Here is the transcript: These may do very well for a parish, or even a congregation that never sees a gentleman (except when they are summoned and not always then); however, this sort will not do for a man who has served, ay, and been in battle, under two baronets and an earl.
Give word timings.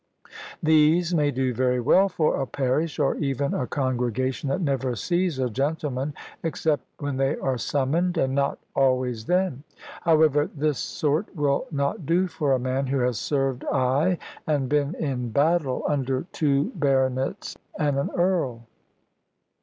These 0.63 1.13
may 1.13 1.29
do 1.29 1.53
very 1.53 1.79
well 1.79 2.09
for 2.09 2.41
a 2.41 2.47
parish, 2.47 2.97
or 2.97 3.17
even 3.17 3.53
a 3.53 3.67
congregation 3.67 4.49
that 4.49 4.59
never 4.59 4.95
sees 4.95 5.37
a 5.37 5.47
gentleman 5.47 6.15
(except 6.41 6.83
when 6.97 7.17
they 7.17 7.35
are 7.35 7.59
summoned 7.59 8.17
and 8.17 8.33
not 8.33 8.57
always 8.75 9.25
then); 9.27 9.61
however, 10.01 10.49
this 10.55 10.79
sort 10.79 11.35
will 11.35 11.67
not 11.69 12.07
do 12.07 12.25
for 12.25 12.53
a 12.53 12.57
man 12.59 12.87
who 12.87 12.97
has 12.97 13.19
served, 13.19 13.63
ay, 13.71 14.17
and 14.47 14.69
been 14.69 14.95
in 14.95 15.29
battle, 15.29 15.83
under 15.87 16.23
two 16.31 16.71
baronets 16.73 17.55
and 17.77 17.99
an 17.99 18.09
earl. 18.17 18.65